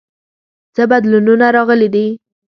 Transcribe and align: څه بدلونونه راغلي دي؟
څه 0.75 0.83
بدلونونه 0.91 1.45
راغلي 1.55 1.89
دي؟ 1.95 2.05